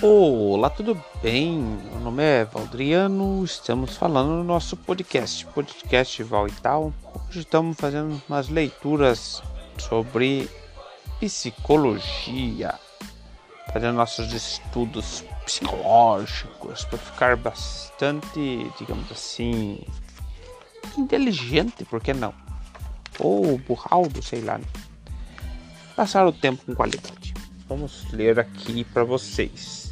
Olá, 0.00 0.70
tudo 0.70 0.96
bem? 1.20 1.58
Meu 1.58 1.98
nome 1.98 2.22
é 2.22 2.44
Valdriano, 2.44 3.44
estamos 3.44 3.96
falando 3.96 4.28
no 4.28 4.44
nosso 4.44 4.76
podcast, 4.76 5.44
podcast 5.46 6.22
Val 6.22 6.46
e 6.46 6.52
tal. 6.52 6.94
Hoje 7.28 7.40
estamos 7.40 7.76
fazendo 7.76 8.22
umas 8.28 8.48
leituras 8.48 9.42
sobre 9.76 10.48
psicologia, 11.18 12.78
fazendo 13.72 13.96
nossos 13.96 14.32
estudos 14.32 15.24
psicológicos 15.44 16.84
para 16.84 16.98
ficar 16.98 17.36
bastante, 17.36 18.70
digamos 18.78 19.10
assim, 19.10 19.80
inteligente, 20.96 21.84
por 21.84 22.00
que 22.00 22.14
não? 22.14 22.32
Ou 23.18 23.58
burraldo, 23.58 24.22
sei 24.22 24.42
lá. 24.42 24.58
Né? 24.58 24.64
Passar 25.96 26.24
o 26.24 26.32
tempo 26.32 26.64
com 26.64 26.76
qualidade. 26.76 27.34
Vamos 27.68 28.10
ler 28.12 28.38
aqui 28.38 28.84
para 28.84 29.02
vocês 29.02 29.87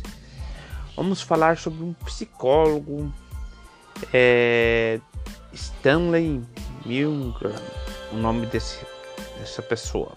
vamos 0.97 1.21
falar 1.21 1.59
sobre 1.59 1.85
um 1.85 1.93
psicólogo, 1.93 3.13
é, 4.13 4.99
Stanley 5.53 6.43
Milgram, 6.85 7.55
o 8.13 8.17
nome 8.17 8.47
desse, 8.47 8.85
dessa 9.39 9.63
pessoa. 9.63 10.13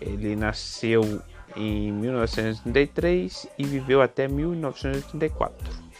Ele 0.00 0.36
nasceu 0.36 1.22
em 1.56 1.90
1933 1.92 3.48
e 3.58 3.64
viveu 3.64 4.02
até 4.02 4.28
1984. 4.28 5.90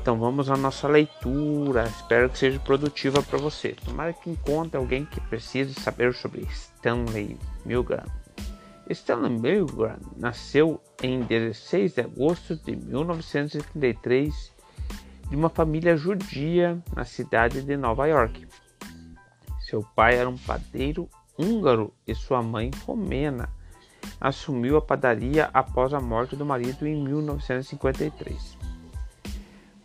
Então 0.00 0.18
vamos 0.18 0.50
à 0.50 0.56
nossa 0.56 0.88
leitura. 0.88 1.84
Espero 1.84 2.30
que 2.30 2.38
seja 2.38 2.58
produtiva 2.60 3.22
para 3.22 3.38
você. 3.38 3.76
Tomara 3.84 4.12
que 4.12 4.30
encontre 4.30 4.78
alguém 4.78 5.04
que 5.04 5.20
precise 5.20 5.74
saber 5.74 6.14
sobre 6.14 6.42
Stanley 6.50 7.38
Milgram. 7.66 8.19
Stanley 8.90 9.38
Milgram 9.38 9.98
nasceu 10.16 10.80
em 11.00 11.20
16 11.20 11.94
de 11.94 12.00
agosto 12.00 12.56
de 12.56 12.74
1933 12.74 14.52
de 15.28 15.36
uma 15.36 15.48
família 15.48 15.96
judia 15.96 16.82
na 16.94 17.04
cidade 17.04 17.62
de 17.62 17.76
Nova 17.76 18.06
York. 18.06 18.48
Seu 19.60 19.82
pai 19.94 20.16
era 20.16 20.28
um 20.28 20.36
padeiro 20.36 21.08
húngaro 21.38 21.94
e 22.04 22.14
sua 22.16 22.42
mãe 22.42 22.70
romena. 22.84 23.48
Assumiu 24.20 24.76
a 24.76 24.82
padaria 24.82 25.48
após 25.54 25.94
a 25.94 26.00
morte 26.00 26.34
do 26.34 26.44
marido 26.44 26.84
em 26.86 27.00
1953. 27.00 28.58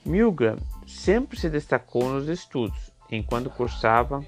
Milgram 0.04 0.58
sempre 0.88 1.40
se 1.40 1.50
destacou 1.50 2.10
nos 2.10 2.28
estudos, 2.28 2.92
enquanto 3.12 3.52
cursava 3.52 4.26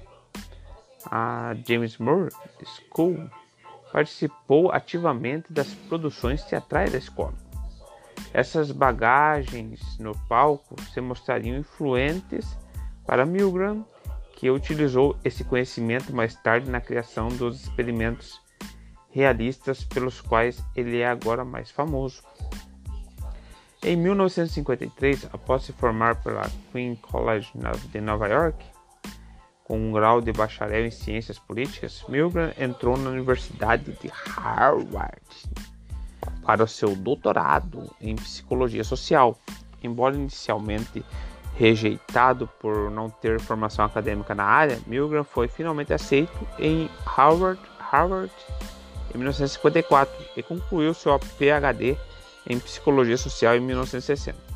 a 1.04 1.54
James 1.66 1.98
Moore 1.98 2.30
School 2.64 3.28
participou 3.92 4.70
ativamente 4.72 5.52
das 5.52 5.68
produções 5.88 6.42
teatrais 6.44 6.92
da 6.92 6.98
escola. 6.98 7.34
Essas 8.32 8.70
bagagens 8.70 9.98
no 9.98 10.16
palco 10.28 10.76
se 10.92 11.00
mostrariam 11.00 11.56
influentes 11.56 12.56
para 13.06 13.24
Milgram, 13.24 13.84
que 14.36 14.50
utilizou 14.50 15.16
esse 15.24 15.42
conhecimento 15.42 16.14
mais 16.14 16.34
tarde 16.34 16.70
na 16.70 16.80
criação 16.80 17.28
dos 17.28 17.62
experimentos 17.62 18.40
realistas 19.10 19.82
pelos 19.82 20.20
quais 20.20 20.62
ele 20.76 20.98
é 20.98 21.08
agora 21.08 21.44
mais 21.44 21.70
famoso. 21.70 22.22
Em 23.82 23.96
1953, 23.96 25.28
após 25.32 25.62
se 25.62 25.72
formar 25.72 26.22
pela 26.22 26.50
Queen 26.72 26.96
College 26.96 27.50
de 27.90 28.00
Nova 28.00 28.28
York, 28.28 28.64
com 29.68 29.78
um 29.78 29.92
grau 29.92 30.22
de 30.22 30.32
bacharel 30.32 30.86
em 30.86 30.90
ciências 30.90 31.38
políticas, 31.38 32.02
Milgram 32.08 32.50
entrou 32.58 32.96
na 32.96 33.10
Universidade 33.10 33.92
de 33.92 34.08
Harvard 34.08 35.20
para 36.42 36.64
o 36.64 36.66
seu 36.66 36.96
doutorado 36.96 37.94
em 38.00 38.16
psicologia 38.16 38.82
social. 38.82 39.38
Embora 39.84 40.16
inicialmente 40.16 41.04
rejeitado 41.54 42.48
por 42.58 42.90
não 42.90 43.10
ter 43.10 43.38
formação 43.40 43.84
acadêmica 43.84 44.34
na 44.34 44.44
área, 44.44 44.80
Milgram 44.86 45.22
foi 45.22 45.48
finalmente 45.48 45.92
aceito 45.92 46.48
em 46.58 46.88
Harvard, 47.04 47.60
Harvard 47.78 48.32
em 49.14 49.18
1954 49.18 50.14
e 50.34 50.42
concluiu 50.42 50.94
seu 50.94 51.18
PhD 51.18 51.94
em 52.46 52.58
psicologia 52.58 53.18
social 53.18 53.54
em 53.54 53.60
1960. 53.60 54.47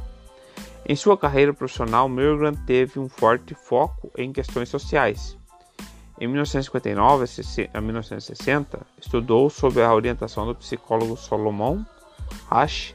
Em 0.84 0.96
sua 0.96 1.16
carreira 1.16 1.54
profissional, 1.54 2.08
Milgram 2.08 2.54
teve 2.54 2.98
um 2.98 3.08
forte 3.08 3.54
foco 3.54 4.10
em 4.16 4.32
questões 4.32 4.68
sociais. 4.68 5.38
Em 6.20 6.26
1959 6.26 7.24
a 7.72 7.80
1960, 7.80 8.80
estudou 9.00 9.48
sob 9.48 9.80
a 9.80 9.94
orientação 9.94 10.44
do 10.44 10.54
psicólogo 10.54 11.16
Solomon 11.16 11.82
Asch, 12.50 12.94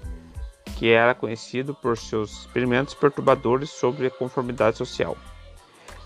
que 0.77 0.89
era 0.89 1.15
conhecido 1.15 1.73
por 1.73 1.97
seus 1.97 2.41
experimentos 2.41 2.93
perturbadores 2.93 3.69
sobre 3.69 4.07
a 4.07 4.11
conformidade 4.11 4.77
social. 4.77 5.17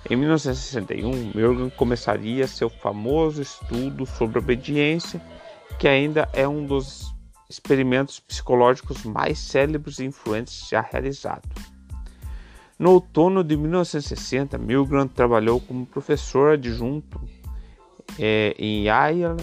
Em 0.10 0.16
1961, 0.16 1.32
Milgram 1.36 1.70
começaria 1.72 2.48
seu 2.48 2.70
famoso 2.70 3.42
estudo 3.42 4.06
sobre 4.06 4.40
obediência, 4.40 5.22
que 5.80 5.88
ainda 5.88 6.30
é 6.34 6.48
um 6.48 6.66
dos 6.66 7.14
experimentos 7.50 8.20
psicológicos 8.20 9.04
mais 9.04 9.38
célebres 9.38 10.00
e 10.00 10.06
influentes 10.06 10.68
já 10.70 10.82
realizado. 10.82 11.48
No 12.82 12.94
outono 12.94 13.44
de 13.44 13.56
1960, 13.56 14.58
Milgram 14.58 15.08
trabalhou 15.08 15.62
como 15.62 15.86
professor 15.86 16.54
adjunto 16.54 17.22
é, 18.18 18.56
em 18.58 18.86
Iowa 18.88 19.38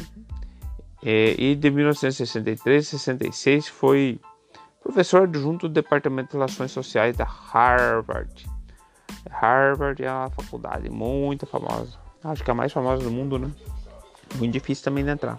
é, 1.04 1.36
e 1.38 1.54
de 1.54 1.70
1963 1.70 2.84
a 2.84 2.98
66 2.98 3.68
foi 3.68 4.20
professor 4.82 5.22
adjunto 5.22 5.68
do 5.68 5.74
Departamento 5.74 6.30
de 6.30 6.32
Relações 6.32 6.72
Sociais 6.72 7.16
da 7.16 7.22
Harvard. 7.22 8.44
Harvard 9.30 10.02
é 10.02 10.10
uma 10.10 10.30
faculdade 10.30 10.90
muito 10.90 11.46
famosa, 11.46 11.96
acho 12.24 12.42
que 12.42 12.50
é 12.50 12.52
a 12.52 12.56
mais 12.56 12.72
famosa 12.72 13.04
do 13.04 13.10
mundo, 13.12 13.38
né? 13.38 13.52
Muito 14.34 14.52
difícil 14.52 14.82
também 14.82 15.04
de 15.04 15.12
entrar. 15.12 15.38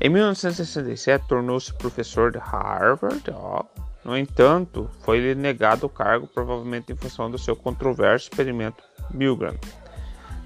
Em 0.00 0.08
1967 0.08 1.28
tornou-se 1.28 1.74
professor 1.74 2.32
de 2.32 2.38
Harvard, 2.38 3.22
ó, 3.34 3.64
no 4.06 4.16
entanto, 4.16 4.88
foi-lhe 5.00 5.34
negado 5.34 5.86
o 5.86 5.88
cargo, 5.88 6.28
provavelmente 6.28 6.92
em 6.92 6.96
função 6.96 7.28
do 7.28 7.36
seu 7.36 7.56
controverso 7.56 8.28
experimento 8.28 8.84
Milgram. 9.10 9.56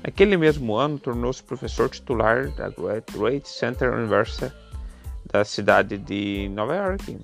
Naquele 0.03 0.38
mesmo 0.38 0.76
ano, 0.76 0.98
tornou-se 0.98 1.43
professor 1.43 1.91
titular 1.91 2.49
da 2.53 2.70
Great 2.70 3.47
Center 3.47 3.93
University 3.93 4.50
da 5.31 5.44
cidade 5.44 5.99
de 5.99 6.49
Nova 6.54 6.75
York. 6.75 7.19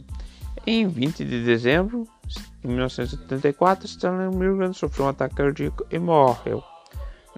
Em 0.66 0.86
20 0.86 1.24
de 1.24 1.42
dezembro 1.42 2.06
de 2.26 2.68
1974, 2.68 3.86
Stanley 3.86 4.36
Milgram 4.36 4.74
sofreu 4.74 5.06
um 5.06 5.08
ataque 5.08 5.36
cardíaco 5.36 5.86
e 5.90 5.98
morreu 5.98 6.62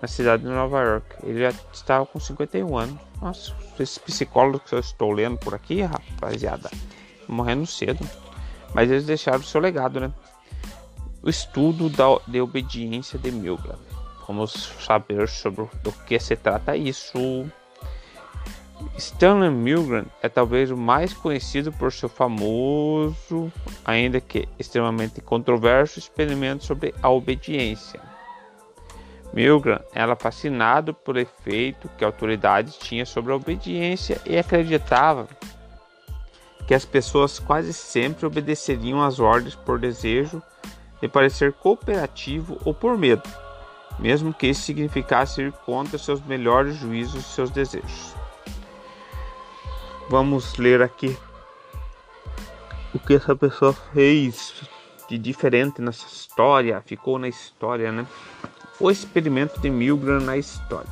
na 0.02 0.08
cidade 0.08 0.42
de 0.42 0.48
Nova 0.48 0.82
York. 0.82 1.14
Ele 1.22 1.38
já 1.38 1.54
estava 1.72 2.04
com 2.04 2.18
51 2.18 2.76
anos. 2.76 2.98
Nossa, 3.22 3.54
esses 3.78 3.98
psicólogos 3.98 4.68
que 4.68 4.74
eu 4.74 4.80
estou 4.80 5.12
lendo 5.12 5.38
por 5.38 5.54
aqui, 5.54 5.82
rapaziada, 5.82 6.68
morrendo 7.28 7.64
cedo 7.64 8.04
mas 8.74 8.90
eles 8.90 9.06
deixaram 9.06 9.42
seu 9.42 9.60
legado, 9.60 10.00
né? 10.00 10.12
O 11.22 11.28
estudo 11.28 11.88
da, 11.88 12.04
de 12.26 12.40
obediência 12.40 13.18
de 13.18 13.30
Milgram. 13.30 13.78
Vamos 14.26 14.52
saber 14.80 15.28
sobre 15.28 15.68
do 15.82 15.90
que 15.90 16.18
se 16.18 16.36
trata 16.36 16.76
isso. 16.76 17.46
Stanley 18.96 19.50
Milgram 19.50 20.06
é 20.22 20.28
talvez 20.28 20.70
o 20.70 20.76
mais 20.76 21.12
conhecido 21.12 21.72
por 21.72 21.92
seu 21.92 22.08
famoso, 22.08 23.52
ainda 23.84 24.20
que 24.20 24.48
extremamente 24.58 25.20
controverso, 25.20 25.98
experimento 25.98 26.64
sobre 26.64 26.94
a 27.02 27.08
obediência. 27.08 28.00
Milgram 29.32 29.80
era 29.92 30.16
fascinado 30.16 30.94
pelo 30.94 31.18
efeito 31.18 31.88
que 31.96 32.04
a 32.04 32.08
autoridade 32.08 32.78
tinha 32.78 33.04
sobre 33.04 33.32
a 33.32 33.36
obediência 33.36 34.20
e 34.24 34.38
acreditava 34.38 35.28
que 36.68 36.74
as 36.74 36.84
pessoas 36.84 37.38
quase 37.38 37.72
sempre 37.72 38.26
obedeceriam 38.26 39.02
às 39.02 39.18
ordens 39.18 39.54
por 39.54 39.78
desejo 39.78 40.42
de 41.00 41.08
parecer 41.08 41.54
cooperativo 41.54 42.60
ou 42.62 42.74
por 42.74 42.98
medo, 42.98 43.22
mesmo 43.98 44.34
que 44.34 44.48
isso 44.48 44.60
significasse 44.60 45.40
ir 45.40 45.52
contra 45.64 45.96
seus 45.96 46.20
melhores 46.20 46.76
juízos 46.76 47.24
e 47.24 47.34
seus 47.34 47.50
desejos. 47.50 48.14
Vamos 50.10 50.58
ler 50.58 50.82
aqui 50.82 51.16
o 52.92 52.98
que 52.98 53.14
essa 53.14 53.34
pessoa 53.34 53.72
fez 53.94 54.62
de 55.08 55.16
diferente 55.16 55.80
nessa 55.80 56.06
história, 56.06 56.82
ficou 56.84 57.18
na 57.18 57.28
história, 57.28 57.90
né? 57.90 58.06
O 58.78 58.90
experimento 58.90 59.58
de 59.58 59.70
Milgram 59.70 60.20
na 60.20 60.36
história. 60.36 60.90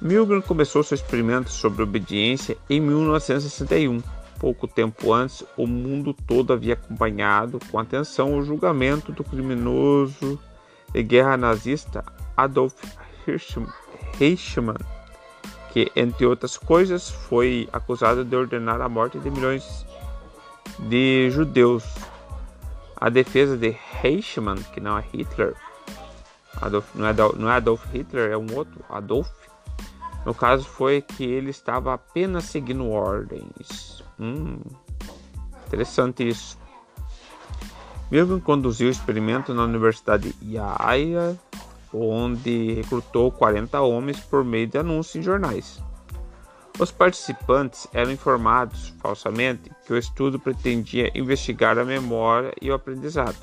Milgram 0.00 0.40
começou 0.40 0.82
seu 0.82 0.94
experimento 0.94 1.50
sobre 1.50 1.82
obediência 1.82 2.56
em 2.70 2.80
1961 2.80 4.15
Pouco 4.38 4.68
tempo 4.68 5.12
antes, 5.12 5.44
o 5.56 5.66
mundo 5.66 6.12
todo 6.12 6.52
havia 6.52 6.74
acompanhado 6.74 7.58
com 7.70 7.78
atenção 7.78 8.36
o 8.36 8.42
julgamento 8.42 9.12
do 9.12 9.24
criminoso 9.24 10.38
de 10.92 11.02
guerra 11.02 11.36
nazista 11.36 12.04
Adolf 12.36 12.74
Eichmann, 14.20 14.76
que, 15.72 15.90
entre 15.96 16.26
outras 16.26 16.56
coisas, 16.56 17.10
foi 17.10 17.68
acusado 17.72 18.24
de 18.24 18.36
ordenar 18.36 18.80
a 18.80 18.88
morte 18.88 19.18
de 19.18 19.30
milhões 19.30 19.86
de 20.78 21.30
judeus. 21.30 21.84
A 22.96 23.08
defesa 23.08 23.56
de 23.56 23.76
Eichmann, 24.02 24.62
que 24.72 24.80
não 24.80 24.98
é 24.98 25.04
Hitler, 25.12 25.54
Adolf, 26.60 26.94
não, 26.94 27.06
é 27.06 27.12
não 27.12 27.50
é 27.50 27.56
Adolf 27.56 27.84
Hitler, 27.92 28.30
é 28.30 28.36
um 28.36 28.54
outro, 28.54 28.84
Adolf. 28.88 29.28
No 30.24 30.34
caso 30.34 30.64
foi 30.64 31.00
que 31.02 31.24
ele 31.24 31.50
estava 31.50 31.94
apenas 31.94 32.44
seguindo 32.44 32.90
ordens. 32.90 33.95
Hum, 34.18 34.58
interessante 35.66 36.26
isso. 36.26 36.58
Milgram 38.10 38.40
conduziu 38.40 38.88
o 38.88 38.90
experimento 38.90 39.52
na 39.52 39.64
Universidade 39.64 40.32
de 40.32 40.56
Iowa, 40.56 41.36
onde 41.92 42.74
recrutou 42.74 43.32
40 43.32 43.80
homens 43.80 44.20
por 44.20 44.44
meio 44.44 44.66
de 44.66 44.78
anúncios 44.78 45.16
em 45.16 45.22
jornais. 45.22 45.82
Os 46.78 46.92
participantes 46.92 47.88
eram 47.92 48.12
informados 48.12 48.94
falsamente 49.00 49.70
que 49.86 49.92
o 49.92 49.96
estudo 49.96 50.38
pretendia 50.38 51.10
investigar 51.18 51.78
a 51.78 51.84
memória 51.84 52.52
e 52.60 52.70
o 52.70 52.74
aprendizado. 52.74 53.36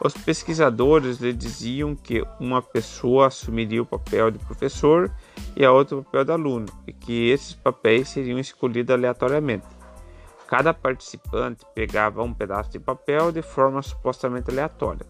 Os 0.00 0.12
pesquisadores 0.12 1.18
lhe 1.18 1.32
diziam 1.32 1.94
que 1.94 2.22
uma 2.40 2.60
pessoa 2.60 3.28
assumiria 3.28 3.80
o 3.80 3.86
papel 3.86 4.30
de 4.30 4.38
professor 4.40 5.10
e 5.56 5.64
a 5.64 5.72
outra 5.72 5.96
o 5.96 6.04
papel 6.04 6.24
de 6.24 6.32
aluno, 6.32 6.66
e 6.86 6.92
que 6.92 7.30
esses 7.30 7.54
papéis 7.54 8.08
seriam 8.08 8.38
escolhidos 8.38 8.94
aleatoriamente. 8.94 9.66
Cada 10.46 10.74
participante 10.74 11.64
pegava 11.74 12.22
um 12.22 12.34
pedaço 12.34 12.70
de 12.70 12.78
papel 12.78 13.32
de 13.32 13.42
forma 13.42 13.82
supostamente 13.82 14.50
aleatória. 14.50 15.06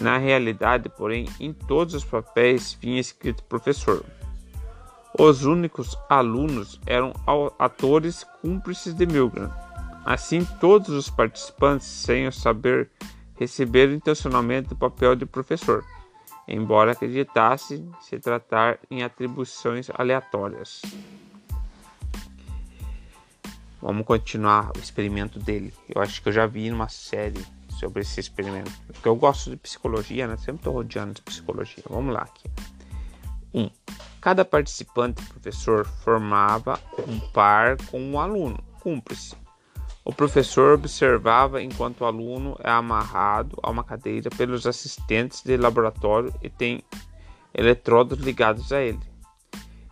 Na 0.00 0.16
realidade, 0.18 0.88
porém, 0.88 1.26
em 1.38 1.52
todos 1.52 1.94
os 1.94 2.04
papéis 2.04 2.76
vinha 2.80 3.00
escrito 3.00 3.44
professor. 3.44 4.04
Os 5.18 5.44
únicos 5.44 5.98
alunos 6.08 6.80
eram 6.86 7.12
atores 7.58 8.24
cúmplices 8.40 8.94
de 8.94 9.06
Milgram. 9.06 9.50
Assim, 10.04 10.44
todos 10.60 10.88
os 10.90 11.10
participantes, 11.10 11.86
sem 11.86 12.26
o 12.26 12.32
saber, 12.32 12.90
receberam 13.34 13.92
intencionalmente 13.92 14.72
o 14.72 14.76
papel 14.76 15.16
de 15.16 15.26
professor, 15.26 15.84
embora 16.50 16.92
acreditassem 16.92 17.90
se 18.00 18.18
tratar 18.18 18.78
em 18.90 19.02
atribuições 19.02 19.88
aleatórias. 19.94 20.82
Vamos 23.80 24.04
continuar 24.04 24.72
o 24.76 24.78
experimento 24.78 25.38
dele. 25.38 25.72
Eu 25.88 26.02
acho 26.02 26.20
que 26.22 26.28
eu 26.28 26.32
já 26.32 26.46
vi 26.46 26.68
numa 26.68 26.88
série 26.88 27.42
sobre 27.78 28.02
esse 28.02 28.20
experimento. 28.20 28.70
Porque 28.86 29.08
eu 29.08 29.16
gosto 29.16 29.50
de 29.50 29.56
psicologia, 29.56 30.26
né? 30.26 30.36
Sempre 30.36 30.56
estou 30.56 30.74
rodeando 30.74 31.14
de 31.14 31.22
psicologia. 31.22 31.82
Vamos 31.88 32.12
lá 32.12 32.20
aqui. 32.20 32.50
1. 33.54 33.62
Um, 33.62 33.70
cada 34.20 34.44
participante 34.44 35.24
professor 35.24 35.86
formava 35.86 36.78
um 37.08 37.18
par 37.30 37.78
com 37.86 38.00
um 38.00 38.20
aluno, 38.20 38.62
cúmplice. 38.80 39.34
O 40.10 40.12
professor 40.12 40.74
observava 40.74 41.62
enquanto 41.62 42.00
o 42.00 42.04
aluno 42.04 42.58
é 42.64 42.68
amarrado 42.68 43.56
a 43.62 43.70
uma 43.70 43.84
cadeira 43.84 44.28
pelos 44.28 44.66
assistentes 44.66 45.40
de 45.40 45.56
laboratório 45.56 46.34
e 46.42 46.50
tem 46.50 46.82
eletrodos 47.54 48.18
ligados 48.18 48.72
a 48.72 48.82
ele. 48.82 48.98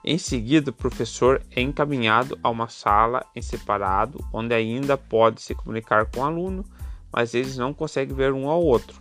Em 0.05 0.19
seguida, 0.19 0.71
o 0.71 0.75
professor 0.75 1.41
é 1.55 1.61
encaminhado 1.61 2.37
a 2.43 2.51
uma 2.51 2.69
sala 2.69 3.25
em 3.33 3.41
separado, 3.41 4.19
onde 4.33 4.53
ainda 4.53 4.99
pode 4.99 5.41
se 5.41 5.55
comunicar 5.55 6.07
com 6.07 6.19
o 6.19 6.25
aluno, 6.25 6.65
mas 7.13 7.33
eles 7.33 7.57
não 7.57 7.73
conseguem 7.73 8.17
ver 8.17 8.33
um 8.33 8.49
ao 8.49 8.61
outro. 8.61 9.01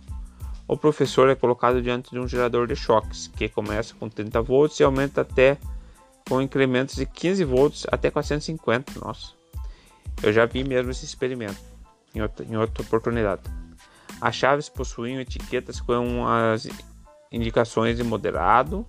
O 0.68 0.76
professor 0.76 1.28
é 1.28 1.34
colocado 1.34 1.82
diante 1.82 2.12
de 2.12 2.20
um 2.20 2.28
gerador 2.28 2.68
de 2.68 2.76
choques, 2.76 3.26
que 3.26 3.48
começa 3.48 3.92
com 3.98 4.08
30 4.08 4.40
volts 4.40 4.78
e 4.78 4.84
aumenta 4.84 5.22
até 5.22 5.58
com 6.28 6.40
incrementos 6.40 6.94
de 6.94 7.06
15 7.06 7.42
volts 7.42 7.86
até 7.90 8.08
450. 8.08 9.00
Nossa, 9.00 9.37
eu 10.22 10.32
já 10.32 10.46
vi 10.46 10.64
mesmo 10.64 10.90
esse 10.90 11.04
experimento 11.04 11.60
em 12.14 12.20
outra, 12.20 12.44
em 12.44 12.56
outra 12.56 12.82
oportunidade. 12.82 13.42
As 14.20 14.34
chaves 14.34 14.68
possuem 14.68 15.18
etiquetas 15.18 15.80
com 15.80 16.26
as 16.26 16.66
indicações 17.30 17.96
de 17.96 18.02
moderado, 18.02 18.86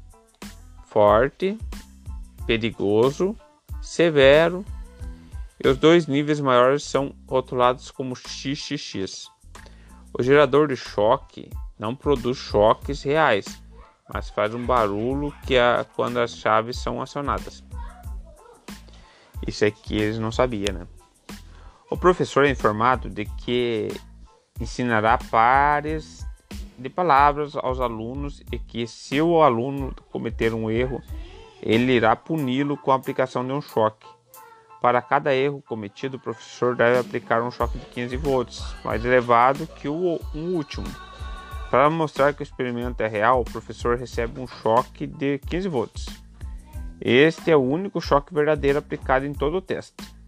forte, 0.88 1.58
perigoso, 2.48 3.36
severo 3.81 4.66
e 5.64 5.68
os 5.68 5.78
dois 5.78 6.08
níveis 6.08 6.40
maiores 6.40 6.84
são 6.84 7.14
rotulados 7.28 7.92
como 7.92 8.16
XXX. 8.16 9.30
O 10.18 10.24
gerador 10.24 10.68
de 10.68 10.76
choque 10.76 11.50
não 11.78 11.96
produz 11.96 12.38
choques 12.38 13.04
reais, 13.04 13.62
mas 14.12 14.30
faz 14.30 14.56
um 14.56 14.66
barulho 14.66 15.31
que 15.46 15.56
é 15.56 15.86
quando 15.96 16.18
as 16.18 16.36
chaves 16.36 16.78
são 16.80 17.02
acionadas. 17.02 17.64
Isso 19.46 19.64
aqui 19.64 19.98
eles 19.98 20.18
não 20.18 20.31
sabiam, 20.31 20.74
né? 20.74 20.88
O 21.90 21.98
professor 21.98 22.46
é 22.46 22.52
informado 22.52 23.10
de 23.10 23.26
que 23.26 23.88
ensinará 24.62 25.18
pares 25.18 26.24
de 26.78 26.88
palavras 26.88 27.56
aos 27.56 27.80
alunos 27.80 28.44
e 28.52 28.60
que 28.60 28.86
se 28.86 29.20
o 29.20 29.42
aluno 29.42 29.96
cometer 30.12 30.54
um 30.54 30.70
erro, 30.70 31.02
ele 31.62 31.94
irá 31.94 32.16
puni-lo 32.16 32.78
com 32.78 32.92
a 32.92 32.96
aplicação 32.96 33.46
de 33.46 33.52
um 33.52 33.60
choque. 33.60 34.08
Para 34.80 35.02
cada 35.02 35.34
erro 35.34 35.64
cometido, 35.68 36.18
o 36.18 36.20
professor 36.20 36.76
deve 36.76 37.00
aplicar 37.00 37.42
um 37.42 37.50
choque 37.50 37.80
de 37.80 37.86
15 37.88 38.18
volts, 38.18 38.76
mais 38.86 39.04
elevado 39.04 39.66
que 39.66 39.90
o 39.90 40.20
um 40.36 40.54
último. 40.54 40.88
Para 41.72 41.90
mostrar 41.90 42.34
que 42.34 42.42
o 42.42 42.44
experimento 42.44 43.02
é 43.02 43.08
real, 43.08 43.42
o 43.42 43.46
professor 43.46 43.98
recebe 43.98 44.40
um 44.40 44.48
choque 44.48 45.08
de 45.08 45.40
15 45.40 45.68
volts. 45.68 46.06
Este 47.02 47.50
é 47.50 47.58
o 47.58 47.62
único 47.62 48.00
choque 48.00 48.34
verdadeiro 48.34 48.78
aplicado 48.78 49.26
em 49.26 49.34
todo 49.34 49.58
o 49.58 49.62
teste. 49.62 50.19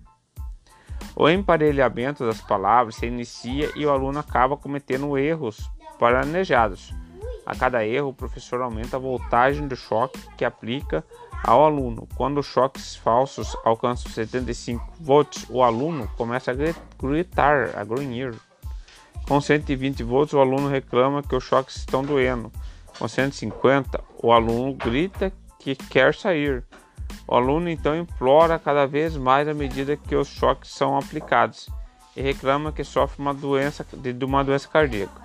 O 1.15 1.29
emparelhamento 1.29 2.25
das 2.25 2.41
palavras 2.41 2.95
se 2.95 3.05
inicia 3.05 3.69
e 3.75 3.85
o 3.85 3.91
aluno 3.91 4.19
acaba 4.19 4.55
cometendo 4.57 5.17
erros 5.17 5.69
planejados. 5.99 6.93
A 7.45 7.55
cada 7.55 7.85
erro, 7.85 8.09
o 8.09 8.13
professor 8.13 8.61
aumenta 8.61 8.97
a 8.97 8.99
voltagem 8.99 9.67
do 9.67 9.75
choque 9.75 10.19
que 10.37 10.45
aplica 10.45 11.03
ao 11.43 11.65
aluno. 11.65 12.07
Quando 12.15 12.39
os 12.39 12.45
choques 12.45 12.95
falsos 12.95 13.57
alcançam 13.65 14.11
75 14.11 14.93
volts, 14.99 15.45
o 15.49 15.63
aluno 15.63 16.07
começa 16.15 16.51
a 16.51 16.55
gritar, 16.97 17.77
a 17.77 17.83
grunhir. 17.83 18.33
Com 19.27 19.41
120 19.41 20.03
volts, 20.03 20.33
o 20.33 20.39
aluno 20.39 20.67
reclama 20.67 21.23
que 21.23 21.35
os 21.35 21.43
choques 21.43 21.77
estão 21.77 22.03
doendo. 22.03 22.51
Com 22.97 23.07
150, 23.07 24.03
o 24.21 24.31
aluno 24.31 24.73
grita 24.73 25.33
que 25.59 25.75
quer 25.75 26.13
sair. 26.13 26.63
O 27.31 27.35
aluno 27.37 27.69
então 27.69 27.95
implora 27.95 28.59
cada 28.59 28.85
vez 28.85 29.15
mais 29.15 29.47
à 29.47 29.53
medida 29.53 29.95
que 29.95 30.13
os 30.13 30.27
choques 30.27 30.69
são 30.69 30.97
aplicados 30.97 31.69
e 32.13 32.21
reclama 32.21 32.73
que 32.73 32.83
sofre 32.83 33.21
uma 33.21 33.33
doença 33.33 33.87
de 33.93 34.25
uma 34.25 34.43
doença 34.43 34.67
cardíaca. 34.67 35.21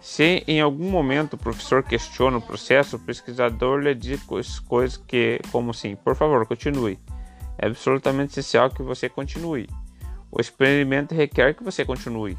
Se 0.00 0.42
em 0.48 0.60
algum 0.60 0.90
momento 0.90 1.34
o 1.34 1.38
professor 1.38 1.84
questiona 1.84 2.38
o 2.38 2.42
processo, 2.42 2.96
o 2.96 2.98
pesquisador 2.98 3.78
lhe 3.78 3.94
diz 3.94 4.20
coisas 4.66 4.96
que, 4.96 5.40
como 5.52 5.70
assim, 5.70 5.94
por 5.94 6.16
favor, 6.16 6.44
continue. 6.46 6.98
É 7.56 7.68
absolutamente 7.68 8.32
essencial 8.32 8.68
que 8.68 8.82
você 8.82 9.08
continue. 9.08 9.68
O 10.32 10.40
experimento 10.40 11.14
requer 11.14 11.54
que 11.54 11.62
você 11.62 11.84
continue. 11.84 12.36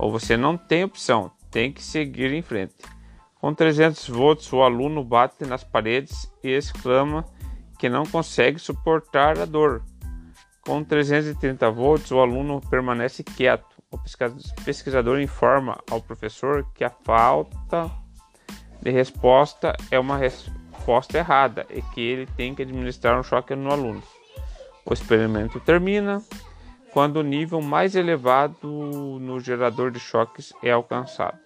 Ou 0.00 0.10
você 0.10 0.36
não 0.36 0.56
tem 0.56 0.82
opção, 0.82 1.30
tem 1.48 1.72
que 1.72 1.80
seguir 1.80 2.32
em 2.32 2.42
frente. 2.42 2.74
Com 3.40 3.54
300 3.54 4.08
volts, 4.08 4.52
o 4.52 4.64
aluno 4.64 5.04
bate 5.04 5.44
nas 5.44 5.62
paredes 5.62 6.28
e 6.42 6.50
exclama 6.50 7.24
que 7.78 7.88
não 7.88 8.04
consegue 8.04 8.58
suportar 8.58 9.38
a 9.38 9.44
dor. 9.44 9.82
Com 10.60 10.82
330 10.82 11.70
volts, 11.70 12.10
o 12.10 12.18
aluno 12.18 12.60
permanece 12.68 13.22
quieto 13.22 13.76
o 13.90 14.64
pesquisador 14.64 15.20
informa 15.20 15.78
ao 15.90 16.00
professor 16.00 16.66
que 16.74 16.84
a 16.84 16.90
falta 16.90 17.90
de 18.82 18.90
resposta 18.90 19.74
é 19.90 19.98
uma 19.98 20.16
resposta 20.16 21.18
errada 21.18 21.66
e 21.70 21.80
que 21.82 22.00
ele 22.00 22.26
tem 22.36 22.54
que 22.54 22.62
administrar 22.62 23.18
um 23.18 23.22
choque 23.22 23.54
no 23.54 23.70
aluno. 23.70 24.02
O 24.84 24.92
experimento 24.92 25.58
termina 25.60 26.22
quando 26.92 27.16
o 27.16 27.22
nível 27.22 27.60
mais 27.60 27.94
elevado 27.94 28.68
no 29.20 29.40
gerador 29.40 29.90
de 29.90 29.98
choques 29.98 30.52
é 30.62 30.70
alcançado. 30.70 31.38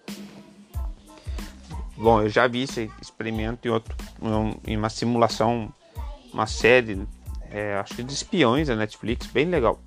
Bom, 1.95 2.21
eu 2.21 2.29
já 2.29 2.47
vi 2.47 2.63
esse 2.63 2.91
experimento 3.01 3.67
em, 3.67 3.71
outro, 3.71 3.95
em 4.65 4.75
uma 4.75 4.89
simulação, 4.89 5.71
uma 6.33 6.47
série, 6.47 7.05
é, 7.49 7.75
acho 7.75 7.95
que 7.95 8.03
de 8.03 8.13
espiões 8.13 8.67
da 8.67 8.75
Netflix, 8.75 9.27
bem 9.27 9.45
legal. 9.45 9.79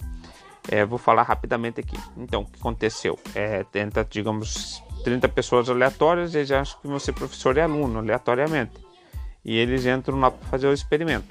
É, 0.69 0.85
vou 0.85 0.99
falar 0.99 1.23
rapidamente 1.23 1.81
aqui. 1.81 1.99
Então, 2.17 2.43
o 2.43 2.47
que 2.47 2.59
aconteceu? 2.59 3.19
É, 3.35 3.65
tenta, 3.65 4.07
digamos, 4.09 4.83
30 5.05 5.29
pessoas 5.29 5.69
aleatórias, 5.69 6.35
eles 6.35 6.51
acham 6.51 6.79
que 6.81 6.89
você 6.89 7.11
é 7.11 7.15
professor 7.15 7.57
e 7.57 7.61
aluno, 7.61 7.99
aleatoriamente. 7.99 8.73
E 9.45 9.57
eles 9.57 9.85
entram 9.85 10.19
lá 10.19 10.31
para 10.31 10.49
fazer 10.49 10.67
o 10.67 10.73
experimento. 10.73 11.27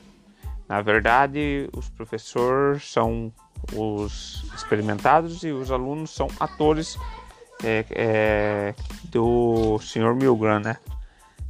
Na 0.70 0.82
verdade, 0.82 1.68
os 1.74 1.90
professores 1.90 2.92
são 2.92 3.34
os 3.74 4.44
experimentados 4.56 5.44
e 5.44 5.52
os 5.52 5.72
alunos 5.72 6.12
são 6.12 6.28
atores 6.40 6.98
é, 7.64 7.86
é, 7.92 8.76
do 9.06 9.80
Sr. 9.80 10.16
Milgram, 10.16 10.60
né? 10.60 10.78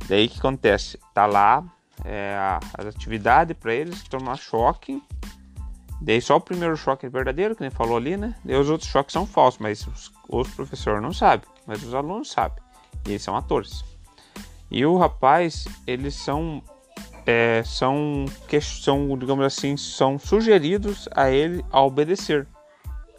Daí 0.07 0.27
que 0.27 0.39
acontece? 0.39 0.99
Tá 1.13 1.25
lá 1.25 1.63
é, 2.05 2.35
as 2.77 2.85
atividades 2.85 3.55
para 3.57 3.73
eles 3.73 4.03
tomar 4.03 4.37
choque 4.37 5.01
Daí 6.03 6.21
só 6.21 6.35
o 6.35 6.41
primeiro 6.41 6.75
choque 6.75 7.05
é 7.05 7.09
verdadeiro, 7.09 7.55
que 7.55 7.61
nem 7.61 7.69
falou 7.69 7.95
ali, 7.95 8.17
né? 8.17 8.35
Daí 8.43 8.57
os 8.57 8.69
outros 8.69 8.89
choques 8.89 9.13
são 9.13 9.25
falsos, 9.25 9.61
mas 9.61 9.87
os, 9.87 10.11
os 10.27 10.49
professores 10.49 11.01
não 11.01 11.13
sabem, 11.13 11.47
mas 11.65 11.81
os 11.81 11.93
alunos 11.93 12.29
sabem. 12.29 12.61
E 13.07 13.11
eles 13.11 13.21
são 13.21 13.37
atores. 13.37 13.85
E 14.69 14.85
o 14.85 14.97
rapaz, 14.97 15.65
eles 15.87 16.13
são 16.13 16.61
é, 17.25 17.63
são, 17.65 18.25
que, 18.49 18.59
são, 18.59 19.17
digamos 19.17 19.45
assim, 19.45 19.77
são 19.77 20.19
sugeridos 20.19 21.07
a 21.15 21.29
ele 21.29 21.63
a 21.71 21.81
obedecer. 21.81 22.45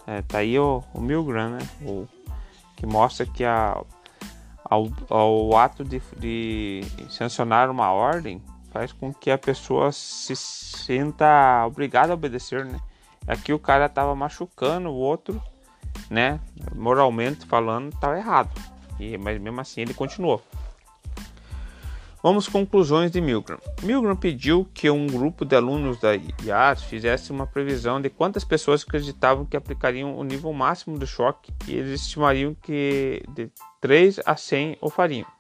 É, 0.06 0.20
tá 0.20 0.38
aí 0.38 0.58
o, 0.58 0.84
o 0.92 1.00
Milgram, 1.00 1.52
né? 1.52 1.66
O, 1.80 2.06
que 2.76 2.84
mostra 2.84 3.24
que 3.24 3.44
a, 3.44 3.80
ao 4.68 5.56
ato 5.56 5.82
de, 5.82 6.02
de 6.18 6.82
sancionar 7.08 7.70
uma 7.70 7.90
ordem 7.92 8.42
faz 8.74 8.92
com 8.92 9.14
que 9.14 9.30
a 9.30 9.38
pessoa 9.38 9.92
se 9.92 10.34
sinta 10.34 11.64
obrigada 11.64 12.12
a 12.12 12.14
obedecer, 12.14 12.64
né? 12.64 12.80
Aqui 13.24 13.52
o 13.52 13.58
cara 13.58 13.88
tava 13.88 14.16
machucando 14.16 14.88
o 14.88 14.94
outro, 14.94 15.40
né? 16.10 16.40
Moralmente 16.74 17.46
falando, 17.46 17.92
estava 17.94 18.18
errado. 18.18 18.50
E, 18.98 19.16
mas 19.16 19.40
mesmo 19.40 19.60
assim 19.60 19.82
ele 19.82 19.94
continuou. 19.94 20.42
Vamos 22.20 22.48
conclusões 22.48 23.12
de 23.12 23.20
Milgram. 23.20 23.58
Milgram 23.82 24.16
pediu 24.16 24.66
que 24.74 24.90
um 24.90 25.06
grupo 25.06 25.44
de 25.44 25.54
alunos 25.54 26.00
da 26.00 26.14
IAS 26.16 26.82
fizesse 26.82 27.30
uma 27.30 27.46
previsão 27.46 28.00
de 28.00 28.10
quantas 28.10 28.42
pessoas 28.42 28.82
acreditavam 28.82 29.44
que 29.44 29.56
aplicariam 29.56 30.18
o 30.18 30.24
nível 30.24 30.52
máximo 30.52 30.98
do 30.98 31.06
choque 31.06 31.52
e 31.68 31.76
eles 31.76 32.00
estimariam 32.00 32.56
que 32.60 33.22
de 33.28 33.52
3 33.80 34.20
a 34.26 34.36
100 34.36 34.78
o 34.80 34.90
fariam. 34.90 35.33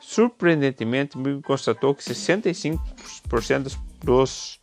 Surpreendentemente, 0.00 1.18
Milgram 1.18 1.42
constatou 1.42 1.94
que 1.94 2.02
65% 2.02 3.76
dos, 4.04 4.60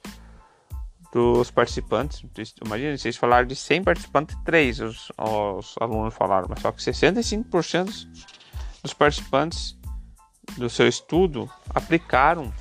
dos 1.12 1.52
participantes, 1.52 2.24
imagina, 2.66 2.98
vocês 2.98 3.18
falaram 3.18 3.48
de 3.48 3.56
100 3.56 3.84
participantes, 3.84 4.38
3 4.46 4.80
os, 4.82 5.12
os 5.18 5.76
alunos 5.80 6.14
falaram, 6.14 6.48
mas 6.50 6.62
só 6.62 6.72
que 6.72 6.82
65% 6.82 8.08
dos 8.82 8.94
participantes 8.94 9.78
do 10.58 10.70
seu 10.70 10.88
estudo 10.88 11.50
aplicaram 11.70 12.54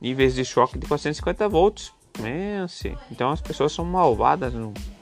níveis 0.00 0.34
de 0.34 0.44
choque 0.44 0.78
de 0.78 0.86
450 0.86 1.48
volts. 1.48 1.92
Pense. 2.12 2.96
Então 3.10 3.30
as 3.30 3.40
pessoas 3.40 3.72
são 3.72 3.84
malvadas, 3.84 4.52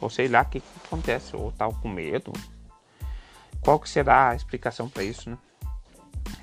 ou 0.00 0.10
sei 0.10 0.28
lá 0.28 0.42
o 0.42 0.44
que, 0.44 0.60
que, 0.60 0.66
acontece, 0.84 1.34
ou 1.34 1.50
tal 1.52 1.72
tá 1.72 1.78
com 1.80 1.88
medo. 1.88 2.32
Qual 3.60 3.78
que 3.80 3.88
será 3.88 4.30
a 4.30 4.34
explicação 4.36 4.88
para 4.88 5.02
isso, 5.02 5.30
né? 5.30 5.38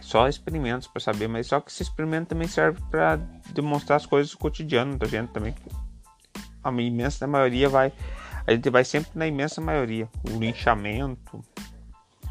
Só 0.06 0.28
experimentos 0.28 0.88
para 0.88 1.02
saber, 1.02 1.28
mas 1.28 1.48
só 1.48 1.60
que 1.60 1.72
esse 1.72 1.82
experimento 1.82 2.28
também 2.28 2.48
serve 2.48 2.80
para 2.92 3.16
demonstrar 3.52 3.98
as 3.98 4.06
coisas 4.06 4.32
do 4.32 4.38
cotidiano 4.38 5.00
da 5.00 5.08
gente 5.08 5.30
também. 5.30 5.56
A 6.64 6.72
imensa 6.72 7.26
maioria 7.26 7.68
vai, 7.68 7.92
a 8.46 8.52
gente 8.52 8.70
vai 8.70 8.86
sempre 8.86 9.10
na 9.16 9.26
imensa 9.26 9.60
maioria, 9.60 10.08
o 10.24 10.38
linchamento 10.38 11.44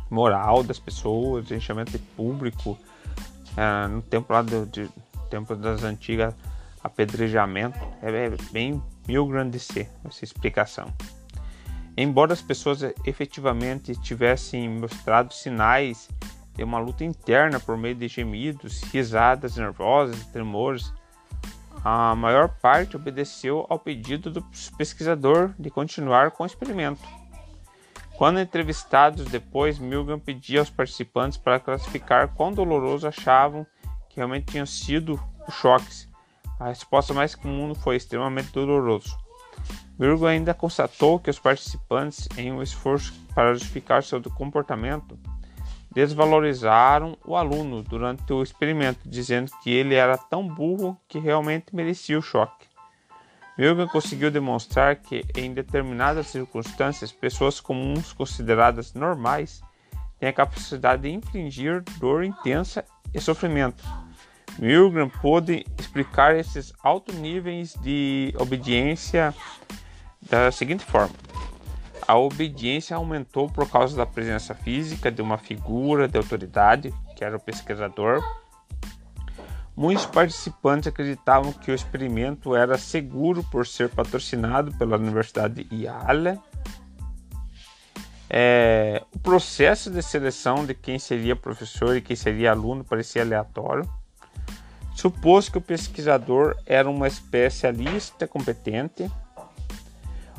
moral 0.08 0.62
das 0.62 0.78
pessoas, 0.78 1.50
linchamento 1.50 1.98
público, 2.16 2.78
é, 3.56 3.88
no 3.88 4.00
tempo 4.02 4.32
lá 4.32 4.40
do 4.40 4.66
de, 4.66 4.88
tempo 5.28 5.56
das 5.56 5.82
antigas 5.82 6.32
apedrejamento 6.80 7.76
é, 8.00 8.26
é 8.26 8.30
bem 8.52 8.80
mil 9.08 9.26
grande 9.26 9.58
ser 9.58 9.90
essa 10.04 10.22
explicação. 10.22 10.94
Embora 11.96 12.32
as 12.32 12.40
pessoas 12.40 12.84
efetivamente 13.04 13.96
tivessem 13.96 14.68
mostrado 14.68 15.34
sinais 15.34 16.08
de 16.54 16.62
uma 16.64 16.78
luta 16.78 17.04
interna 17.04 17.58
por 17.58 17.76
meio 17.76 17.94
de 17.94 18.08
gemidos, 18.08 18.82
risadas 18.84 19.56
nervosas 19.56 20.24
tremores, 20.26 20.92
a 21.84 22.14
maior 22.14 22.48
parte 22.48 22.96
obedeceu 22.96 23.66
ao 23.68 23.78
pedido 23.78 24.30
do 24.30 24.42
pesquisador 24.78 25.52
de 25.58 25.68
continuar 25.68 26.30
com 26.30 26.44
o 26.44 26.46
experimento. 26.46 27.02
Quando 28.16 28.40
entrevistados 28.40 29.26
depois, 29.26 29.78
Milgram 29.78 30.18
pedia 30.18 30.60
aos 30.60 30.70
participantes 30.70 31.36
para 31.36 31.58
classificar 31.58 32.28
quão 32.28 32.52
doloroso 32.52 33.08
achavam 33.08 33.66
que 34.08 34.16
realmente 34.16 34.52
tinham 34.52 34.64
sido 34.64 35.20
os 35.48 35.54
choques. 35.54 36.08
A 36.60 36.68
resposta 36.68 37.12
mais 37.12 37.34
comum 37.34 37.74
foi 37.74 37.96
extremamente 37.96 38.52
doloroso. 38.52 39.18
Milgram 39.98 40.28
ainda 40.28 40.54
constatou 40.54 41.18
que 41.18 41.28
os 41.28 41.38
participantes, 41.38 42.28
em 42.38 42.52
um 42.52 42.62
esforço 42.62 43.12
para 43.34 43.52
justificar 43.52 44.02
seu 44.02 44.22
comportamento, 44.22 45.18
desvalorizaram 45.94 47.16
o 47.24 47.36
aluno 47.36 47.82
durante 47.82 48.32
o 48.32 48.42
experimento, 48.42 49.08
dizendo 49.08 49.50
que 49.62 49.70
ele 49.70 49.94
era 49.94 50.18
tão 50.18 50.46
burro 50.46 50.98
que 51.06 51.18
realmente 51.18 51.74
merecia 51.74 52.18
o 52.18 52.22
choque. 52.22 52.66
Milgram 53.56 53.86
conseguiu 53.86 54.30
demonstrar 54.30 54.96
que, 54.96 55.24
em 55.36 55.54
determinadas 55.54 56.26
circunstâncias, 56.26 57.12
pessoas 57.12 57.60
comuns 57.60 58.12
consideradas 58.12 58.92
normais 58.94 59.62
têm 60.18 60.28
a 60.28 60.32
capacidade 60.32 61.02
de 61.02 61.10
infligir 61.10 61.82
dor 61.98 62.24
intensa 62.24 62.84
e 63.12 63.20
sofrimento. 63.20 63.84
Milgram 64.58 65.08
pôde 65.08 65.64
explicar 65.78 66.34
esses 66.34 66.72
altos 66.82 67.14
níveis 67.14 67.74
de 67.74 68.34
obediência 68.38 69.32
da 70.22 70.50
seguinte 70.50 70.84
forma: 70.84 71.14
a 72.06 72.16
obediência 72.16 72.96
aumentou 72.96 73.48
por 73.48 73.68
causa 73.68 73.96
da 73.96 74.06
presença 74.06 74.54
física 74.54 75.10
de 75.10 75.22
uma 75.22 75.38
figura 75.38 76.06
de 76.06 76.16
autoridade, 76.16 76.92
que 77.16 77.24
era 77.24 77.36
o 77.36 77.40
pesquisador, 77.40 78.22
Muitos 79.76 80.06
participantes 80.06 80.86
acreditavam 80.86 81.52
que 81.52 81.72
o 81.72 81.74
experimento 81.74 82.54
era 82.54 82.78
seguro 82.78 83.42
por 83.50 83.66
ser 83.66 83.88
patrocinado 83.88 84.72
pela 84.78 84.96
Universidade 84.96 85.66
Yale. 85.72 86.38
É, 88.30 89.02
o 89.12 89.18
processo 89.18 89.90
de 89.90 90.00
seleção 90.00 90.64
de 90.64 90.74
quem 90.74 90.98
seria 90.98 91.34
professor 91.34 91.96
e 91.96 92.00
quem 92.00 92.14
seria 92.14 92.52
aluno 92.52 92.84
parecia 92.84 93.22
aleatório. 93.22 93.88
Supôs 94.94 95.48
que 95.48 95.58
o 95.58 95.60
pesquisador 95.60 96.56
era 96.64 96.88
uma 96.88 97.08
especialista 97.08 98.28
competente. 98.28 99.10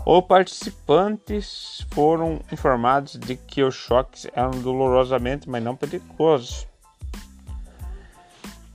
Os 0.07 0.23
participantes 0.23 1.83
foram 1.91 2.39
informados 2.51 3.13
de 3.13 3.35
que 3.35 3.63
os 3.63 3.73
choques 3.73 4.27
eram 4.35 4.51
dolorosamente, 4.51 5.49
mas 5.49 5.63
não 5.63 5.75
perigosos. 5.75 6.67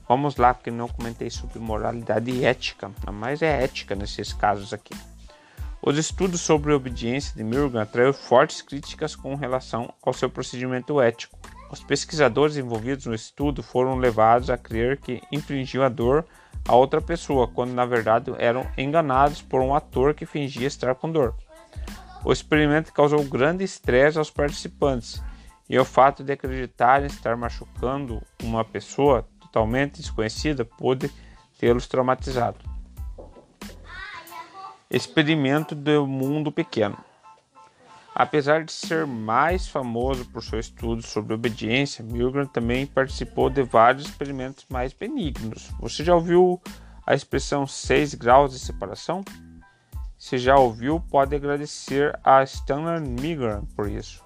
Vamos 0.09 0.35
lá, 0.35 0.53
porque 0.53 0.69
não 0.69 0.89
comentei 0.89 1.29
sobre 1.29 1.57
moralidade 1.57 2.29
e 2.29 2.43
ética, 2.43 2.91
mas 3.13 3.41
é 3.41 3.63
ética 3.63 3.95
nesses 3.95 4.33
casos 4.33 4.73
aqui. 4.73 4.93
Os 5.81 5.97
estudos 5.97 6.41
sobre 6.41 6.73
a 6.73 6.75
obediência 6.75 7.33
de 7.33 7.45
Milgram 7.45 7.79
atraiu 7.79 8.11
fortes 8.11 8.61
críticas 8.61 9.15
com 9.15 9.33
relação 9.35 9.93
ao 10.03 10.11
seu 10.11 10.29
procedimento 10.29 10.99
ético. 10.99 11.39
Os 11.71 11.81
pesquisadores 11.81 12.57
envolvidos 12.57 13.05
no 13.05 13.15
estudo 13.15 13.63
foram 13.63 13.95
levados 13.95 14.49
a 14.49 14.57
crer 14.57 14.97
que 14.97 15.21
infringiam 15.31 15.85
a 15.85 15.89
dor 15.89 16.25
a 16.67 16.75
outra 16.75 17.01
pessoa, 17.01 17.47
quando 17.47 17.73
na 17.73 17.85
verdade 17.85 18.31
eram 18.37 18.65
enganados 18.77 19.41
por 19.41 19.61
um 19.61 19.73
ator 19.75 20.13
que 20.13 20.25
fingia 20.25 20.67
estar 20.67 20.95
com 20.95 21.11
dor. 21.11 21.35
O 22.23 22.31
experimento 22.31 22.93
causou 22.93 23.23
grande 23.23 23.63
estresse 23.63 24.17
aos 24.17 24.29
participantes, 24.29 25.21
e 25.69 25.79
o 25.79 25.85
fato 25.85 26.23
de 26.23 26.33
acreditarem 26.33 27.07
estar 27.07 27.37
machucando 27.37 28.21
uma 28.43 28.63
pessoa 28.63 29.27
totalmente 29.39 30.01
desconhecida 30.01 30.65
pôde 30.65 31.09
tê-los 31.57 31.87
traumatizado. 31.87 32.57
Experimento 34.89 35.73
do 35.73 36.05
mundo 36.05 36.51
pequeno. 36.51 36.97
Apesar 38.13 38.65
de 38.65 38.71
ser 38.71 39.07
mais 39.07 39.67
famoso 39.67 40.25
por 40.25 40.43
seu 40.43 40.59
estudo 40.59 41.01
sobre 41.01 41.33
obediência, 41.33 42.03
Milgram 42.03 42.45
também 42.45 42.85
participou 42.85 43.49
de 43.49 43.63
vários 43.63 44.05
experimentos 44.05 44.65
mais 44.69 44.91
benignos. 44.91 45.69
Você 45.79 46.03
já 46.03 46.13
ouviu 46.13 46.61
a 47.07 47.15
expressão 47.15 47.65
6 47.65 48.15
graus 48.15 48.51
de 48.51 48.59
separação? 48.59 49.23
Se 50.17 50.37
já 50.37 50.55
ouviu, 50.57 50.99
pode 50.99 51.35
agradecer 51.35 52.17
a 52.23 52.43
Stanley 52.43 53.01
Milgram 53.01 53.65
por 53.75 53.89
isso. 53.89 54.23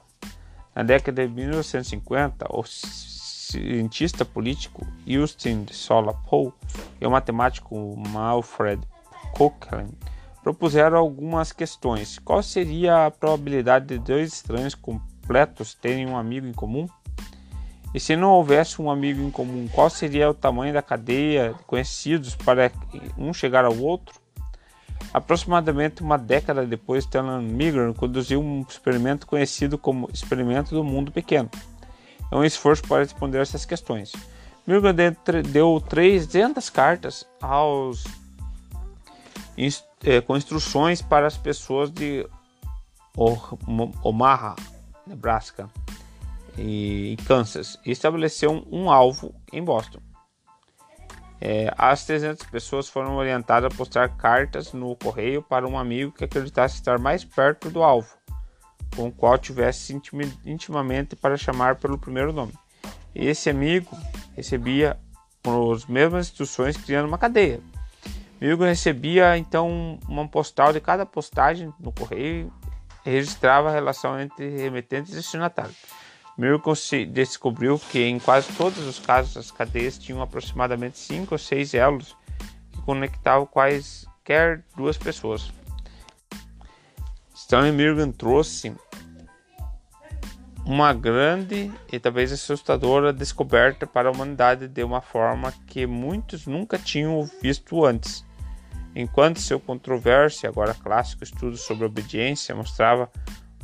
Na 0.76 0.84
década 0.84 1.26
de 1.26 1.34
1950, 1.34 2.48
os 2.52 3.16
cientista 3.52 4.26
político 4.26 4.86
Justin 5.08 5.68
Sola-Poe 5.72 6.52
e 7.00 7.06
o 7.06 7.12
matemático 7.12 7.96
Alfred 8.16 8.82
Cochrane 9.34 9.98
propuseram 10.46 11.00
algumas 11.00 11.52
questões. 11.52 12.20
Qual 12.20 12.44
seria 12.44 13.08
a 13.08 13.10
probabilidade 13.10 13.88
de 13.88 13.98
dois 13.98 14.32
estranhos 14.32 14.76
completos 14.76 15.74
terem 15.74 16.06
um 16.06 16.16
amigo 16.16 16.46
em 16.46 16.54
comum? 16.54 16.88
E 17.92 18.00
se 18.00 18.16
não 18.16 18.30
houvesse 18.30 18.80
um 18.80 18.92
amigo 18.92 19.24
em 19.24 19.32
comum, 19.32 19.68
qual 19.74 19.90
seria 19.90 20.30
o 20.30 20.36
tamanho 20.36 20.72
da 20.72 20.84
cadeia 20.84 21.56
de 21.58 21.64
conhecidos 21.64 22.36
para 22.36 22.72
um 23.18 23.34
chegar 23.34 23.66
ao 23.66 23.76
outro? 23.76 24.20
Aproximadamente 25.12 26.04
uma 26.04 26.16
década 26.16 26.64
depois, 26.64 27.06
Stanley 27.06 27.44
Milgram 27.44 27.92
conduziu 27.96 28.40
um 28.40 28.62
experimento 28.70 29.26
conhecido 29.26 29.80
como 29.80 30.08
experimento 30.14 30.76
do 30.76 30.84
mundo 30.84 31.12
pequeno 31.12 31.50
é 32.32 32.36
um 32.36 32.44
esforço 32.44 32.84
para 32.84 33.04
responder 33.04 33.40
essas 33.40 33.66
questões. 33.66 34.12
Milgram 34.68 34.94
deu 35.52 35.82
300 35.82 36.70
cartas 36.70 37.26
aos 37.42 38.04
é, 40.04 40.22
com 40.22 40.36
instruções 40.36 41.02
para 41.02 41.28
as 41.28 41.38
pessoas 41.38 41.92
de 41.92 42.28
Omaha, 44.04 44.56
Nebraska 45.08 45.70
e 46.58 47.18
Kansas 47.26 47.78
e 47.86 47.92
estabeleceu 47.92 48.66
um, 48.72 48.90
alvo 48.90 49.34
em 49.52 49.64
Boston. 49.64 50.00
É, 51.40 51.74
as 51.78 52.06
300 52.06 52.48
pessoas 52.48 52.88
foram 52.88 53.18
orientadas 53.18 53.72
a 53.72 53.78
postar 53.78 54.16
cartas 54.18 54.74
no 54.74 54.96
correio 54.96 55.42
para 55.44 55.68
um 55.68 55.78
amigo 55.78 56.12
que 56.12 56.24
acreditasse 56.24 56.76
estar 56.76 56.98
mais 56.98 57.26
perto 57.26 57.70
do 57.70 57.84
alvo, 57.84 58.16
com 58.96 59.08
o 59.08 59.12
qual 59.12 59.38
tivesse 59.38 59.94
intimamente 60.46 61.16
para 61.16 61.38
chamar 61.38 61.76
pelo 61.76 61.98
primeiro 61.98 62.32
nome. 62.32 62.54
Esse 63.14 63.50
amigo 63.50 63.96
recebia 64.36 65.00
as 65.74 65.86
mesmas 65.86 66.28
instruções, 66.28 66.78
criando 66.78 67.08
uma 67.08 67.18
cadeia. 67.18 67.62
O 68.42 68.64
recebia 68.64 69.38
então 69.38 69.98
uma 70.08 70.28
postal 70.28 70.74
de 70.74 70.80
cada 70.80 71.06
postagem 71.06 71.74
no 71.80 71.92
correio 71.92 72.52
e 73.06 73.10
registrava 73.10 73.70
a 73.70 73.72
relação 73.72 74.20
entre 74.20 74.50
remetentes 74.58 75.14
e 75.14 75.16
destinatário. 75.16 75.74
Milton 76.38 76.74
descobriu 77.12 77.80
que 77.80 78.04
em 78.04 78.20
quase 78.20 78.52
todos 78.54 78.86
os 78.86 79.00
casos 79.00 79.38
as 79.38 79.52
cadeias 79.52 79.98
tinham 79.98 80.22
aproximadamente 80.22 80.98
cinco 80.98 81.36
ou 81.36 81.40
seis 81.40 81.74
elos 81.74 82.16
que 82.74 82.82
conectavam 82.82 83.46
quaisquer 83.46 84.64
duas 84.76 84.98
pessoas. 84.98 85.50
Stanley 87.34 87.72
Milgram 87.72 88.12
trouxe 88.12 88.76
uma 90.66 90.92
grande 90.92 91.72
e 91.92 92.00
talvez 92.00 92.34
assustadora 92.34 93.14
descoberta 93.14 93.86
para 93.86 94.10
a 94.10 94.12
humanidade 94.12 94.68
de 94.68 94.84
uma 94.84 95.00
forma 95.00 95.54
que 95.68 95.86
muitos 95.86 96.48
nunca 96.48 96.78
tinham 96.78 97.24
visto 97.42 97.86
antes. 97.86 98.25
Enquanto 98.96 99.42
seu 99.42 99.60
controverso 99.60 100.46
e 100.46 100.48
agora 100.48 100.74
clássico 100.74 101.24
estudo 101.24 101.58
sobre 101.58 101.86
obediência 101.86 102.56
mostrava 102.56 103.12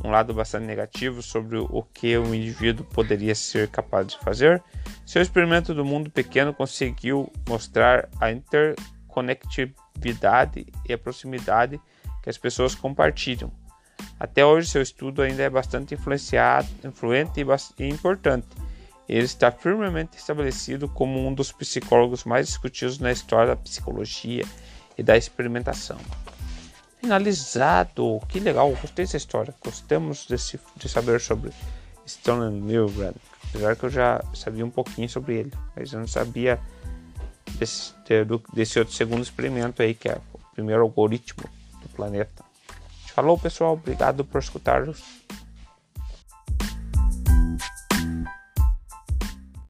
um 0.04 0.10
lado 0.10 0.34
bastante 0.34 0.66
negativo 0.66 1.22
sobre 1.22 1.56
o 1.56 1.82
que 1.94 2.18
o 2.18 2.34
indivíduo 2.34 2.84
poderia 2.84 3.34
ser 3.34 3.68
capaz 3.68 4.08
de 4.08 4.18
fazer, 4.18 4.62
seu 5.06 5.22
experimento 5.22 5.72
do 5.72 5.86
mundo 5.86 6.10
pequeno 6.10 6.52
conseguiu 6.52 7.32
mostrar 7.48 8.10
a 8.20 8.30
interconectividade 8.30 10.66
e 10.86 10.92
a 10.92 10.98
proximidade 10.98 11.80
que 12.22 12.28
as 12.28 12.36
pessoas 12.36 12.74
compartilham. 12.74 13.50
Até 14.18 14.44
hoje, 14.44 14.68
seu 14.68 14.82
estudo 14.82 15.22
ainda 15.22 15.44
é 15.44 15.50
bastante 15.50 15.94
influenciado, 15.94 16.68
influente 16.84 17.40
e, 17.40 17.46
e 17.82 17.88
importante. 17.88 18.48
Ele 19.08 19.24
está 19.24 19.50
firmemente 19.50 20.18
estabelecido 20.18 20.86
como 20.88 21.26
um 21.26 21.32
dos 21.32 21.50
psicólogos 21.52 22.24
mais 22.24 22.48
discutidos 22.48 22.98
na 22.98 23.10
história 23.10 23.54
da 23.54 23.56
psicologia 23.56 24.44
e 24.96 25.02
da 25.02 25.16
experimentação 25.16 25.98
finalizado. 27.02 28.20
Que 28.28 28.38
legal, 28.38 28.70
gostei 28.70 29.04
dessa 29.04 29.16
história. 29.16 29.52
Gostamos 29.62 30.26
desse, 30.26 30.58
de 30.76 30.88
saber 30.88 31.20
sobre 31.20 31.50
Stone 32.06 32.60
Milgram. 32.60 33.14
Apesar 33.48 33.76
que 33.76 33.84
eu 33.84 33.90
já 33.90 34.24
sabia 34.32 34.64
um 34.64 34.70
pouquinho 34.70 35.08
sobre 35.08 35.34
ele, 35.34 35.52
mas 35.76 35.92
eu 35.92 35.98
não 36.00 36.06
sabia 36.06 36.58
desse, 37.58 37.92
desse 38.54 38.78
outro 38.78 38.94
segundo 38.94 39.22
experimento 39.22 39.82
aí, 39.82 39.94
que 39.94 40.08
é 40.08 40.18
o 40.32 40.38
primeiro 40.54 40.82
algoritmo 40.82 41.44
do 41.82 41.88
planeta. 41.88 42.44
Falou, 43.08 43.36
pessoal. 43.36 43.74
Obrigado 43.74 44.24
por 44.24 44.40
escutar 44.40 44.86